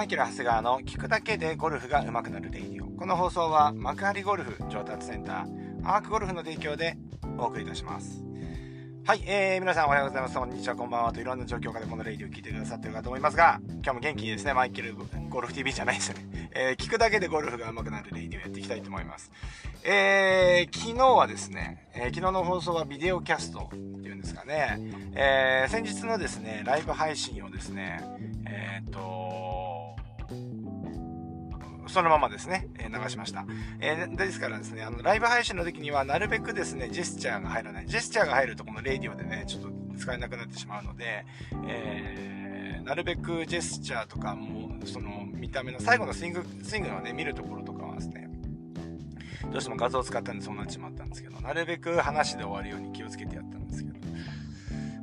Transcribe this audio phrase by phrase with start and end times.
[0.00, 2.88] マイケル・ハスガーの聞くだけでゴルフが上手くなるレイディオ。
[2.88, 5.46] この放送は幕張ゴルフ上達センター、
[5.84, 6.96] アークゴルフの提供で
[7.36, 8.24] お送りいたします。
[9.04, 10.38] はい、えー、皆さんおはようございます。
[10.38, 14.94] こんにちは、こんばんはといろんな状況下でこのレイディオを聞いてくださってるかと思いますが、今日も元気にですね、マイケル
[15.28, 16.48] ゴルフ TV じゃないですよね。
[16.56, 19.30] えー、聞くだけでゴルフが上手くなるレイディオをやっていきたいと思います。
[19.84, 24.78] えー、昨日はですね、えー、昨日の放送はビデオキャストっていうんですかね、
[25.14, 28.00] えー、先日のですね、ライブ配信をですね、
[28.46, 29.69] えー、っと、
[31.90, 33.44] そのままですね、え流しました。
[33.80, 37.86] えー、ですからですね、あの、ライブ配信の時にはなるべくですね、ジェスチャーが入らない。
[37.86, 41.26] ジェスチャーが入るとこのレディオでね、ちょっと使えなくなってしまうので、
[41.66, 48.28] えー、なるべくジェスチャーとかも、その、見た目の最後のスイング、スイングのね、見るところとかはですね、
[49.50, 53.98] どうしても画像を使ったんでそうなってしまったんですけど、なるべく話で終わるように気をつけてやったんですけど、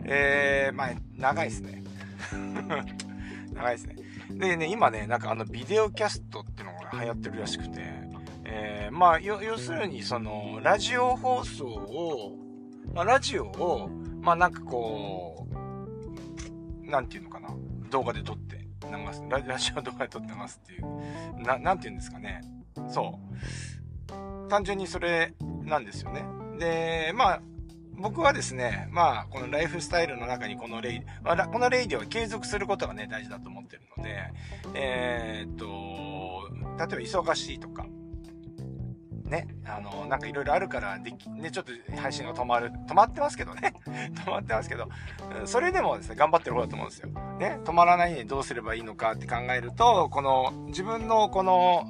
[0.05, 1.83] えー、まあ、長いですね。
[3.53, 3.95] 長いですね。
[4.31, 7.81] でね、今ね、なんかあのビデオキャストって流行ってるらしくて、
[8.45, 12.37] えー、まあ、要するにその、ラジオ放送を、
[12.93, 13.89] まあ、ラジオを、
[14.21, 15.47] まあなんかこ
[16.85, 17.49] う、なんていうのかな、
[17.89, 19.23] 動画で撮って流す。
[19.29, 22.41] ララジオ動画で撮って流すっていう、な、なんていうんですかね。
[22.89, 24.49] そう。
[24.49, 26.25] 単純にそれなんですよね。
[26.57, 27.41] で、まあ、
[27.97, 34.33] 僕はですね、まあ、このライフスタイルの中にこのレイ、まあ、このレイディを継続することがね、大事だと思ってるので、
[34.75, 35.67] えー、っと、
[36.77, 37.85] 例えば忙しいとか、
[39.27, 43.73] ね、あの、なんかいろいろあるからでき、ね、ちょっと配信が止まる、止まってますけどね。
[44.25, 44.87] 止まってますけど、
[45.45, 47.09] それでもですね、頑張ってる方だと思うんですよ。
[47.37, 51.85] ね、止まらないようにどうすればいいのかって考えると、この、自分のこの、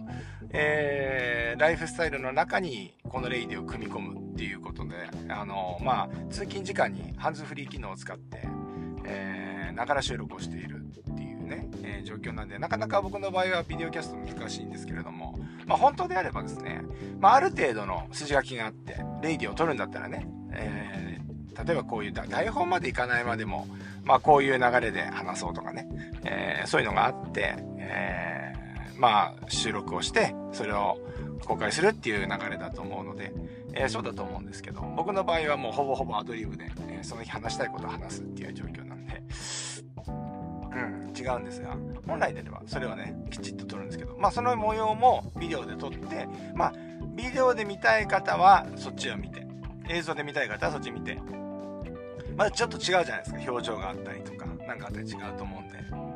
[0.51, 4.95] えー、ライフスタイルの中にこのレイディオを組み込むっていうことで、
[5.29, 8.41] あの、まあ、通勤時間にハンズフリー機能を使って、
[9.05, 10.77] えー、ながら収録をしている
[11.11, 16.81] っていうね、えー、状況なんで、なかなか僕の場合はビデオキャスト難しいんですけれども、まあ、本当であればですね、
[17.19, 23.67] まあ、ある程度の筋書きがあって、レイディオを録るんだったらね、えー、例えばこういう台本までいかないまでも、
[24.03, 25.87] まあ、こういう流れで話そうとかね、
[26.23, 28.36] えー、そういうのがあって、えー
[28.97, 30.97] まあ、収録をして、それを
[31.45, 33.31] 公開するっていう流れだと思うので、
[33.73, 39.21] えー、そうだと思うんですけど、僕の場合はもうほぼほぼアドリブで、えー、その日話したいことを話すっていう状況なんで、
[40.07, 46.73] うん、違うんですが、本来であればそれはね、きちっと撮るんですけど、まあその模様もビデオで撮って、まあ、
[47.15, 49.45] ビデオで見たい方はそっちを見て、
[49.89, 51.19] 映像で見たい方はそっち見て、
[52.35, 56.06] まあちょっと違うじゃないですか、表情があったりとか、なんかあったり違うと思うんで、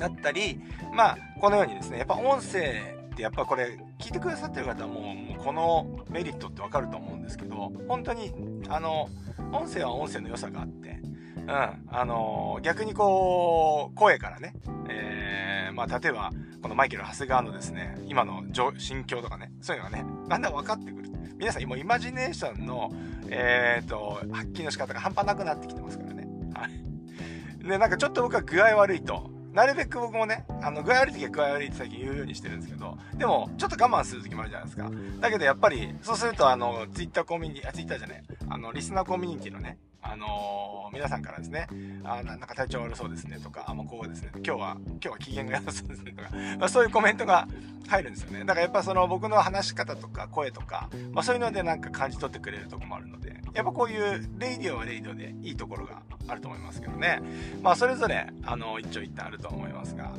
[0.00, 0.58] だったり、
[0.92, 8.32] まあ、このようにですね、やっぱ音声ってやっぱこれ、聞いてくださってる方はもう、もうこのメリットってわかると思うんですけど、本当に、
[8.68, 9.08] あの、
[9.52, 10.98] 音声は音声の良さがあって、
[11.36, 14.54] うん、あの逆にこう、声からね、
[14.88, 16.30] えー、まあ、例えば、
[16.62, 18.42] このマイケル・長谷川のですね、今の
[18.78, 21.10] 心境とかね、そういうのがね、だんだん分かってくる。
[21.36, 22.90] 皆さん、今、イマジネーションの、
[23.28, 26.26] えっ、ー、と、発揮の仕方が半端なくなってきてますからね。
[26.54, 27.66] はい。
[27.66, 34.90] で、なんかちょっと僕は具合悪いと、なるべく僕もね、あの、具合悪い時は具合悪いって最近言うようにしてるんですけど、でも、ちょっと我慢する時もあるじゃないですか。
[35.20, 41.68] だけどやっぱり、そうすると、あの、ツイッターコミュニティ、あ、ツイッターじゃね、あの、リスナーコミュニティのね、あのー、皆さんからですね、
[42.04, 47.46] あなんか体調悪そうですねとか、あ、もうこうですね、今日は、今日は機嫌が良さそうですねとか、 まあ、そういうコメントが
[47.88, 48.40] 入るんですよね。
[48.40, 57.20] だからやっぱその僕の話し方とか声とか、まあそういうのでなんか感じ取ってくれるとこもあるので、やっぱこういうレイディオはレイディオでいいところがあると思いますけどね。
[57.62, 60.12] まあそれぞれ、あの、一長一短あると思いますが、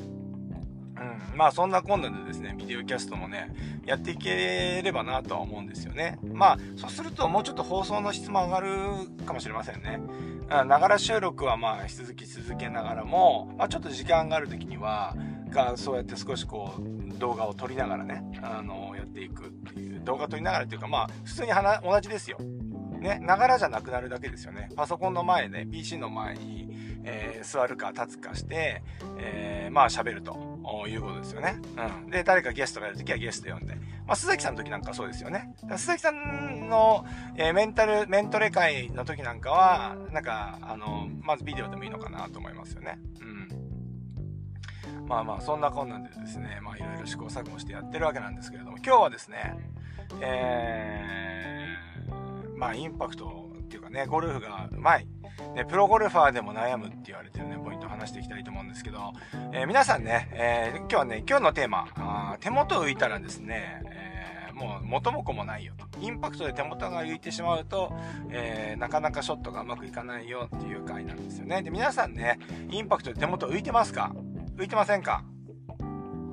[1.02, 3.54] うん、まあそんな今度でですね、ビデオキャストもね、
[3.86, 6.20] やっていければなとは思うんですよね。
[6.32, 8.70] まあそうするともうちょっと放送の質も上がる
[9.26, 10.00] かもしれませんね。
[10.50, 15.16] ながら収録はまあ引き続き続けながらも、まあ、ちょっと時間がある時には、
[15.50, 21.52] がそうやって少しこう動画を撮りながらね、あのやっていくっていう動画撮りながらっていうかまあ普通に
[21.84, 22.38] 同じですよ。
[23.00, 24.70] ね、ながらじゃなくなるだけですよね。
[24.76, 26.70] パソコンの前ね、PC の前に、
[27.04, 28.84] えー、座るか立つかして、
[29.18, 30.51] えー、まあ喋ると
[30.88, 31.60] いうことですよね。
[32.04, 32.10] うん。
[32.10, 33.76] で、誰かゲストがいるときはゲスト呼んで。
[34.06, 35.56] まあ、鈴木さんの時なんかそうですよね。
[35.78, 37.06] 鈴木さんの、
[37.36, 43.00] えー、メンタル、メントレ会の時なんかは、なんか、あの、まずビデオでもいいのかなと思いますよね。
[43.22, 45.08] うん。
[45.08, 49.56] まあまあ、そんなこんなんでですね、まあいろいろ試行錯誤してやってるわけなんですけれども、今日はですね、
[50.22, 55.08] えー、まあインパクトっていうかね、ゴルフがうまい。
[55.56, 59.14] ね、プロゴルファーでも悩むって言われてるね、ポイントを話していきたいと思うんですけど、
[59.54, 65.88] えー、皆さんね、えー、今日はね、今日のテーマ、あ手元浮いたらですね、えー、もう元も子もないよと。
[66.02, 67.98] インパクトで手元が浮いてしまうと、
[68.30, 71.62] えなかなかショットがうまくいかないよっていう回なんですよね。
[71.62, 72.40] で、皆さんね、
[72.70, 74.12] インパクトで手元浮いてますか？
[74.58, 75.24] 浮いてませんか？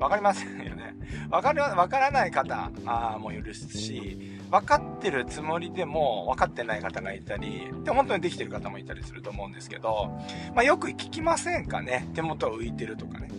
[0.00, 0.96] わかりませんよね。
[1.31, 10.11] わかる、わからない方あもいるし、分かってるつもりでも分かってない方がいたり、で、本当にできてる方もいたりすると思うんですけど、
[10.55, 12.09] まあよく聞きませんかね？
[12.15, 13.29] 手元浮いてるとかね。
[13.31, 13.35] う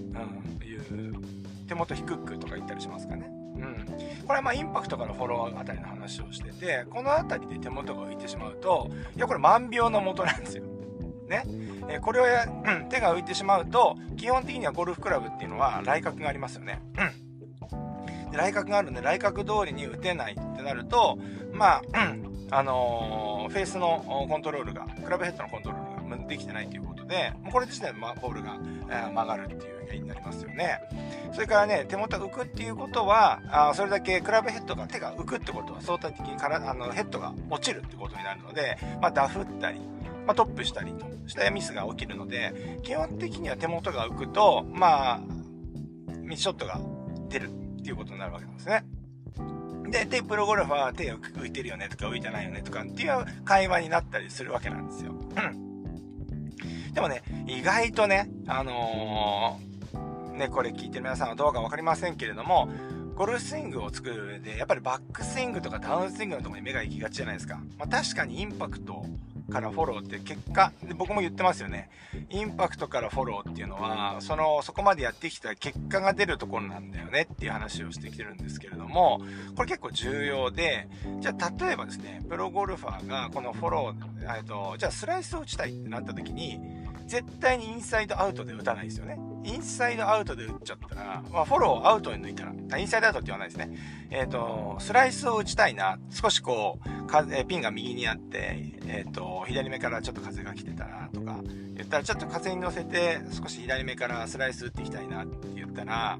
[0.63, 1.15] ん、いう、
[1.67, 3.29] 手元低くとか言ったりしますかね。
[3.55, 3.85] うん。
[4.25, 10.63] これはまインパクトからフォロワーあたりの話をしてて、このあたりで手元が浮いてしまうと、いやこれ万病のもとなんですよ。
[11.27, 11.43] ね。
[11.89, 16.81] えこれを、うん、手が浮いてしまうと、基本的にはゴルフクラブっていうのは来角がありますよね。
[16.97, 18.31] うん。
[18.31, 21.17] で来角があるんで、来角通りに打てないってなると、
[21.53, 21.81] まあ、
[22.51, 28.57] あのー、フェースのコントロールが、クラブヘッドのコントロールができてないということで、これですね、まあ、ボールが、
[28.89, 30.79] えー、曲がるっていう原因になりますよね。
[31.31, 39.79] それからね、手元が浮くっていうことは、あそれだけクラブヘッドが手が浮くってことは相対的にからあのヘッドが落ちるってことになるので、まあ、ダフったり、
[40.25, 45.21] まあ、トップしたりとしたミスが起きるので、基本的には手元が浮くと、まあ、
[46.17, 46.79] ミスショットが
[47.29, 48.83] 出るっていうことになるわけなんですね。
[49.89, 55.13] で、で、プロゴルファーは手を浮いてるよねとか浮いてないよねとかっていう会話になったりするわけなんですよ。
[56.93, 62.69] でもね、意外とね、あのー、ね、これ聞いてる皆さんはどうか分かりませんけれども、
[63.15, 67.61] ゴルフスイングを作る上で、やっぱりバックスイングとかダウンスイングのところに目が行きがちじゃないですか。
[67.77, 69.05] まあ確かにインパクト
[69.49, 71.89] からフォローって結果、で僕も言ってますよね。
[72.29, 79.21] インパクトからフォローっていうのは、その、そこまでやってきた結果が出るところなんだよねっていう話をしてきてるんですけれども、
[79.55, 80.87] これ結構重要で、
[81.19, 86.59] じゃあ例えばですね、プロゴルファーがこのフォロー、えっと、じゃあスライスを打ちたいってなった時に、
[87.09, 89.19] 絶対にインサイドアウトで打たないですよね。
[89.43, 93.75] インサイドアウトで打っちゃったら、まあ、フォローアウトに抜いたら、インサイドアウトって言わないですね。
[94.11, 101.39] えっ、ー、と、スライスを打ちたいな、少しこう、かえピンが右にあって、えっ、ー、と、左目からちょっと風が来てたら、とか、
[101.75, 106.19] 言ったら、ちょっと風に乗せて、少し左目からスライス打っていきたいなって言ったら、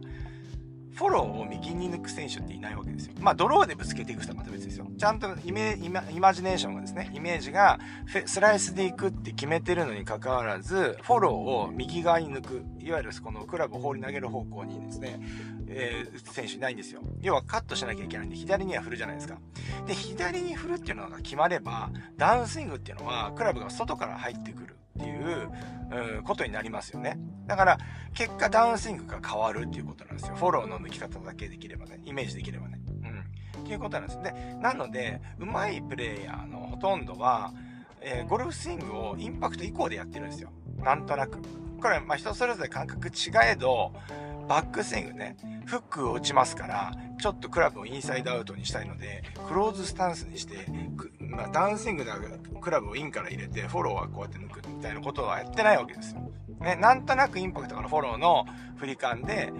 [1.00, 3.14] フォローを右に抜く選手っていないわけですよ。
[3.22, 4.86] まあ、ドローでぶつけていく人はまた別ですよ。
[4.98, 7.80] ちゃんとイメイマジネーションがですね、イメージが
[8.26, 15.22] スライスでいくって決めてるのに関わらず、フォローを右側に抜く、いわゆるこのクラブを放り投げる方向にですね、
[15.70, 17.00] えー、選手いないんですよ。
[17.22, 19.38] 要はカットしなきゃいけないんで、左には振るじゃないですか。
[19.88, 24.79] で、左に振るっていうのが決まれば、ダウンスイングっていうのは、クラブが外から入ってくる。
[25.00, 25.16] ってい
[26.20, 27.18] う、ことになりますよね。
[27.48, 27.78] だから、
[28.14, 30.36] 結果ダウンスイングが変わるっていうことなんですよ。
[30.36, 32.80] フォローの抜き方だけできればね、イメージできればね。
[33.04, 33.62] うん。
[33.62, 34.22] っていうことなんです。
[34.22, 37.54] で、なので、上手いプレイヤーのほとんどは、
[38.02, 40.52] えー、ゴルフスイングをインパクト以降でやってるんですよ。
[40.78, 41.40] なんとなく。
[41.82, 43.94] これ、まあ人それぞれ感覚違えど、
[44.48, 46.92] バックスイングね、フックを打ちますから、
[47.22, 50.66] ちょっとクラブをインサイドアウトにしたいので、クローズスタンスにして、
[51.30, 52.12] まあ、ダンスイングで
[52.60, 56.22] クラブをインから入れて、フォローはこうやって抜くみたいなことはやってないわけですよ。
[56.60, 58.46] ね、なんとなくインパクトからフォローの
[58.78, 59.52] 振り感で、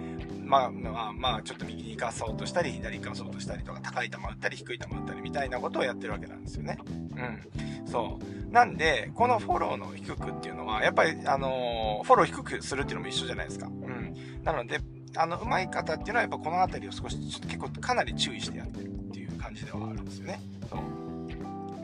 [0.44, 6.76] まあまあまあ、ちょっと右に行かそうとしたり、左に行かそうとしたりとか、高い球打ったり、低い球打ったりみたいなことをやってるわけなんですよね。
[7.16, 7.86] うん。
[7.86, 8.52] そう。
[8.52, 13.66] なんで、このフォローの低くっていうのは、やっぱり、あのー、フォロー低くするっていうのも一緒じゃないですか。
[13.66, 14.42] うん。
[14.42, 14.80] なので、
[15.16, 20.40] あの、上手い方っていうのはやっぱこの辺りを少し、結構かなり注意してやってるっていう感じではあるんですよね。
[20.68, 20.80] そう。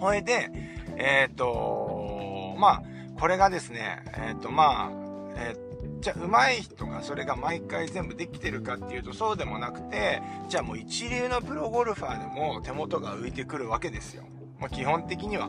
[0.01, 0.51] それで、
[0.97, 2.83] えっ、ー、とまあ、
[3.19, 4.91] これがですね、えっ、ー、と、まあ、
[5.37, 5.67] えー
[6.01, 14.25] じゃあ上手い人がそれが毎回全部できてるかっていうとそうでもなくて、じゃあもう一流のプロゴルファーでも手元が浮いてくるわけですよ。
[14.61, 15.49] まあ、基本的には。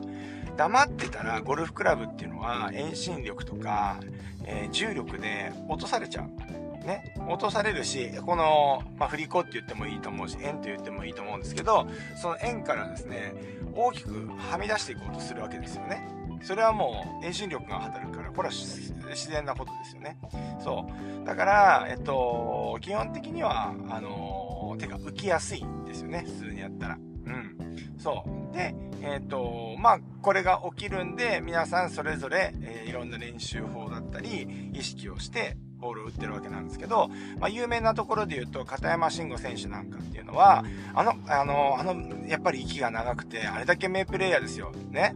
[0.56, 4.00] 黙ってたらゴルフクラブっていうのは遠心力とか、
[4.44, 6.84] えー、重力で落とされちゃう。
[6.84, 11.86] ね、落とされるし、この、まあ、振り子って言ってもいいと思うし、円と言ってもいいと思うんですけど、
[12.16, 13.34] その円からですね、
[13.80, 16.02] 大きくはみ出していこうとするわけですよね。
[16.42, 20.18] それはもう遠心力が働くから、これは自然なことですよね。
[20.58, 20.86] そ
[21.22, 21.26] う。
[21.26, 26.98] だから、えっと、基本的には、あの手が浮きやすいんですよね、普通にやったら。
[27.26, 27.56] うん。
[27.98, 28.54] そう。
[28.54, 37.08] で、えっ、と、まあ、これが起きるんで、皆さんそれぞれ、えー、いろんな練習法だったり、意識をして、ボールを打ってるわけなんですけど、
[37.38, 44.72] まあ、有名なところで言うと、片山慎吾選手なんかっていうのは、あの、あの、あの、やっぱり息が長くて、あれだけ名プレイヤーですよ。
[44.90, 45.14] ね。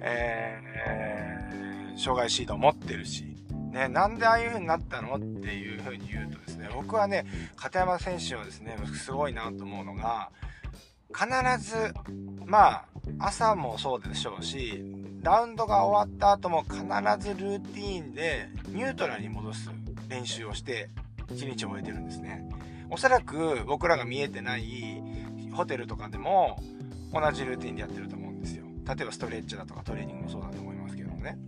[0.00, 3.36] えー、障害シード持ってるし、
[3.72, 7.24] ね、なんでああいう風になったのっていう風に言うとですね、僕はね、
[7.56, 10.30] 片山選手はですね、すごいなと思うのが、
[11.14, 11.94] 必ず、
[12.44, 12.84] まあ、
[13.18, 14.82] 朝もそうでしょうし、
[15.22, 16.74] ラウンドが終わった後も必
[17.18, 19.70] ずルーティーンでニュートラルに戻す
[20.12, 20.90] 練習をして
[21.28, 22.46] 1日終えてるんですね。
[22.90, 25.02] おそらく僕らが見えてない
[25.52, 26.58] ホテルとかでも
[27.12, 28.64] 同じルーティンでやってると思うんですよ。
[28.86, 31.38] 例えばストレッチだとかトレーニングもそうだと思いますけどもね。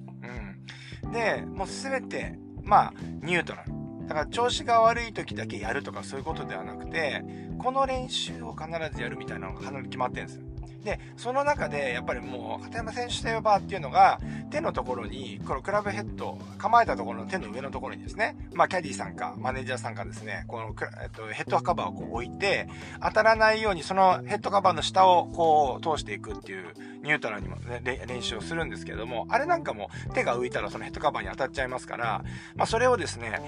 [1.03, 1.13] うん。
[1.13, 3.73] で、もうすべて、まあ、ニュートラル。
[4.07, 7.23] だから調子が悪い時だけやるとかそういうことではなくて、
[7.59, 10.45] この練習を必ずやるみたいなのがかなり決まってるんですよ。
[10.83, 22.69] で、その中で、やっぱりもう、片山選手といえばっていうのが、手のところに、このクラブヘッド、構えたところの手の上のところにですね、まあ、キャディーさんか、マネージャーさんかですね、この、えっと、ヘッドカバーをこう置いて、
[23.03, 32.25] 当たらないように、そのヘッドカバーの下をこう、通していくっていう、ニュートラルにもね、練習をするんですけども、あれなんかも手が浮いたらそのヘッドカバーに当たっちゃいますから、
[32.57, 33.41] まあ、それをですね、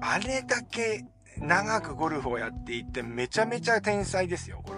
[0.00, 1.06] あれだけ
[1.38, 4.77] 長くゴルフをやっていって、めちゃめちゃ天才ですよ、ゴル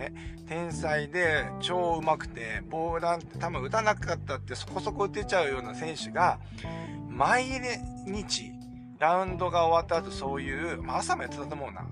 [0.00, 0.12] ね。
[0.48, 6.40] 天才で、超うまくて、ボーランって多分打たなかったってそこそこ打てちゃうような選手が、
[7.08, 7.44] 毎
[8.06, 8.52] 日、
[8.98, 11.86] ラウンドが終わった後そういう、まあ朝もやってたと思うな。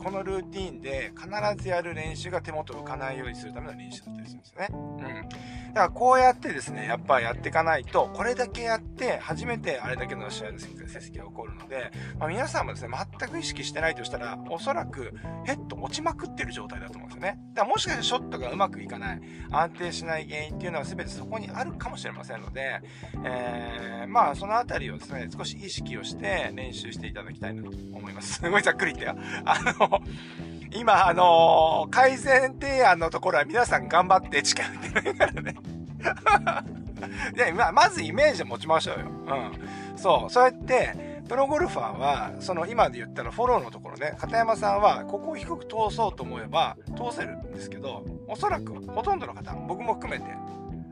[0.00, 1.28] うん、このルーティンで必
[1.62, 4.68] ずやる練習が手元浮かないようにするための練習だったりするんですよね。
[4.72, 5.28] うん。
[5.70, 15.12] だからこうやってですね、やっぱやっていかないと、これだけやって初めてあれだけの試合の成績が起こるので、まあ、皆さんもですね、全く意識してないとしたら、おそらく
[15.44, 17.38] ヘッド落ちまくってる状態だと思うんですよね。
[17.54, 22.80] だからもしかしてショットがうまくいかない、安定しない原因っていうのは全てそこにあるかもしれませんので、
[23.24, 28.34] えー、まあそのあたりをですね、少し意識をして練習していただきたいなと思います。
[28.34, 29.24] すごいざっくり言ってよ。
[29.44, 29.89] あの、
[30.72, 35.54] 今、あのー、改善提案のところは皆さん頑張って近寄ってないからね。
[37.34, 39.06] で、ままずイメージ持ちましょうよ。
[39.06, 39.98] うん。
[39.98, 40.30] そう。
[40.30, 50.26] そうやって、プロゴルファーは、その今で言ったらフォローのところね、片山さんはここを低く通そうと思えば通せるんですけど、おそらくほとんどの方、僕も含めて、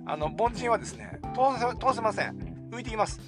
[0.06, 2.36] あの、凡人はですね、通せ、通せません。
[2.70, 3.20] 浮いてきます。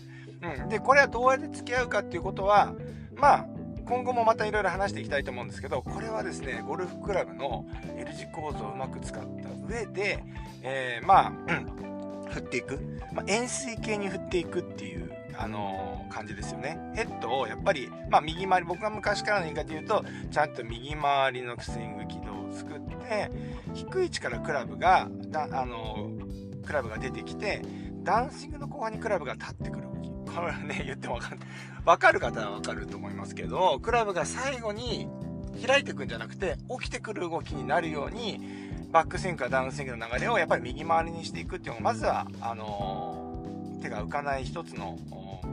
[0.43, 0.69] うん。
[0.69, 2.75] で、これはどうやって付き合うかっていうことは、
[3.17, 3.47] まあ、
[3.87, 7.65] 今後もまたいろいろ話していきたいと思うんですけど、これはですね、ゴルフクラブの
[7.97, 9.29] L 字構造をうまく使った
[9.73, 10.23] 上で、
[10.63, 12.79] えー、まあ、うん、振っていく。
[13.13, 16.79] まあ、円錐形に振っていくっていう、あのー、感じですよね。
[16.95, 23.31] ヘッドをやっぱり、まあ、右回り、僕が昔からの言い方で言うと、ちゃんと右回りのスイング軌道を作って、
[23.75, 25.09] 低い位置からクラブが、
[25.53, 27.63] あのー、クラブが出てきて、
[28.03, 29.90] ダンシングの後半にクラブが立ってくる。
[30.35, 31.49] これはね、言ってもわかんない。
[31.85, 35.09] わかる方はわかると思いますけど、クラブが最後に
[35.67, 38.41] 開いていくんじゃなくて、起きてくる動きになるように、
[38.93, 44.99] バックスイングかダウンスイングの流れをやっぱり右回りにしていくっていうのが、まずは、あのー、手が浮かない一つの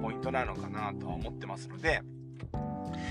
[0.02, 2.02] ポイントなのかなとは思ってますので、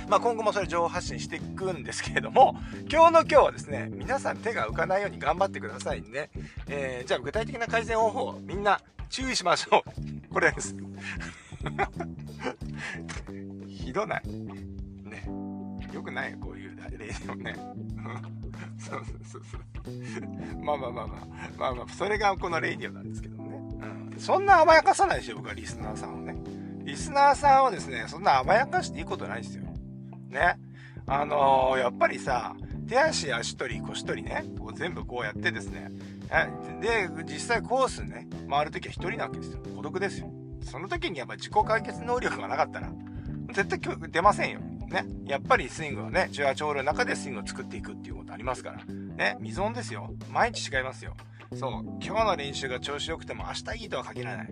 [0.08, 2.56] まあ、今後もそれ情報発信していくんですけれども、
[2.90, 6.30] 今日の今日はですね、皆さん手が浮かないように頑張ってくださいね。
[6.68, 9.85] えー、じゃあ具体的な改善方法、みんな注意しましょ
[10.30, 10.32] う。
[10.32, 10.75] これです。
[13.68, 14.23] ひどない。
[14.28, 15.25] ね。
[15.92, 17.54] よくないよ、こういう例でもね。
[18.78, 20.64] そうそうそうそう。
[20.64, 21.26] まあまあまあまあ。
[21.58, 23.61] まあまあ、それがこのレディオなんですけどね。
[24.12, 24.18] うん。
[24.18, 26.37] そんな甘やかさないですよ、僕はリスナーさんをね。
[26.85, 29.64] リスナーさんをですね、そんな甘やかしていいことないですよ。
[30.28, 30.58] ね。
[31.06, 32.54] あのー、やっぱりさ、
[32.88, 35.90] 手足足取り腰取りね、こう全部こうやってですね。
[36.80, 39.61] で、実際コースね、回るときは一人なわけですよ。
[39.75, 40.30] 孤独ですよ。
[40.66, 42.90] その時にやっぱ自己解決能力がなかったら、
[43.52, 43.80] 絶対
[44.11, 44.61] 出ませんよ。
[44.61, 45.06] ね。
[45.25, 48.85] やっぱりスイングをね、18ホールの中でスイングを作っていくっていうことありますから。
[48.85, 49.37] ね。
[49.40, 50.12] 水温ですよ。
[50.30, 51.16] 毎日違いますよ。
[51.54, 51.70] そう。
[52.04, 54.49] 今日の練習が調子良くても明日いいとは限らない。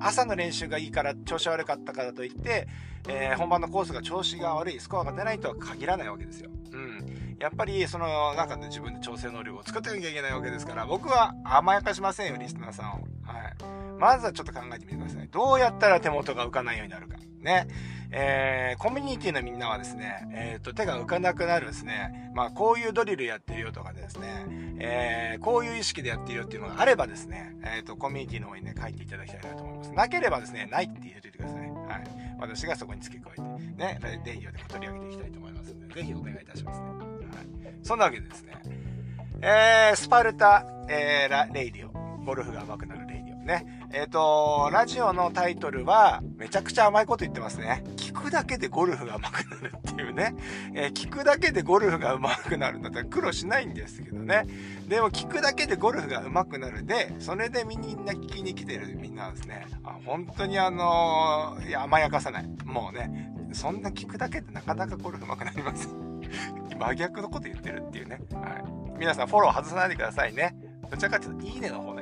[0.00, 2.68] 朝の練習がいいから調子悪かったからといって、
[3.08, 6.50] えー、本番のコースが調子が悪い、スコアが出ないとは限らないわけですよ。
[6.72, 7.36] うん。
[7.38, 12.92] やっぱり、その中で自分で調整能力を作ってなきゃいけないわけですから、僕は甘やかしませんよ、リスナーさんを。
[13.22, 13.77] はい。
[13.98, 15.28] まずはちょっと考えてみてください。
[15.30, 17.16] どうやったら手元が浮かないようになるか。
[17.40, 17.66] ね。
[18.10, 24.46] えー、コミュニティのみんなはですね、えっ、ー、と、手が浮かなくなるですね、まあ、こういうドリルやってるよとかですね、
[24.78, 29.92] えー、こういう意識でやってるよっていうのがあればですね、えっ、ー、と、コミュニティの方にね、書いていただきたいなと思います。
[29.92, 31.58] なければですね、ないって入れといてください。
[31.58, 31.68] はい。
[32.40, 36.86] 私がそこに付け加えて、ね、レイディオで取り上げていきたいと思いますので、ぜひお願いいたしますね。
[36.86, 37.74] はい。
[37.82, 38.52] そんなわけでですね、
[39.42, 43.38] えー、スパルタ、えー、レイディオ、ゴルフが上手くなるレイディオ。
[43.44, 43.77] ね。
[43.90, 47.82] えっ、ー、と、ラジオのタイトルは、めちゃくちゃ甘いこと言ってますね。
[47.96, 50.34] 聞くだけでゴルフが上手くなるっていうね。
[50.74, 54.44] えー、聞くだけでゴルフが上手くなるんだったら苦労しないんですけどね。
[54.88, 62.48] でも聞くだけでゴルフが上手くなるで、それでみんな聞きに来てるみんなはですね、あ本当にあのー、いや、甘やかさない。
[62.64, 65.88] もうね、そんな聞くだけでなかなかゴルフ上手くなります。
[66.78, 68.20] 真逆のこと言ってるっていうね。
[68.34, 68.98] はい。
[68.98, 70.54] 皆さんフォロー外さないでくださいね。
[70.90, 71.97] どちらかというと、いいねの方。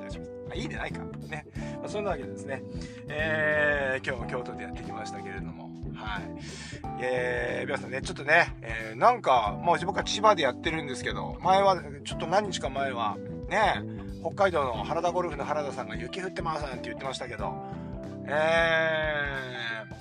[0.51, 1.01] あ、いいねないか。
[1.29, 1.47] ね。
[1.81, 2.63] まあ、そんなわけでですね、
[3.09, 6.23] えー、今日も京都でやってきましたけれども、はい。
[7.01, 13.17] えー、皆さんね、ちょっとね、えー、なんか、もう僕は千葉でやってるんですけど、前は、ちょっと何日か前は、
[13.49, 13.83] ね、
[14.21, 17.55] 北海道の原田ゴルフの原田さんが雪降ってますなんて言ってましたけど、
[18.27, 18.33] え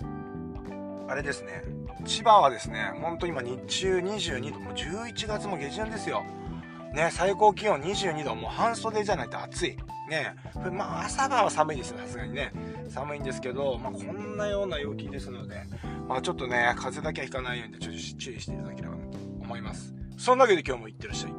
[0.02, 1.64] ー、あれですね、
[2.06, 6.24] 千葉はですね、ほんと今日中22度、もう11月も下旬ですよ。
[6.94, 9.78] ね、最高気温22度、もう半袖じゃないと暑い。
[10.10, 10.36] ね、
[10.72, 12.52] まあ朝晩は寒いですよ、さすがにね。
[12.90, 15.64] 寒いんですけど、まあこんなような陽気ですので、
[16.08, 19.94] まあちょっとね、風邪だけはひかないようにちょっと注意していただければなと思います。
[20.18, 21.32] そんなわけで今日もいってらっしゃい。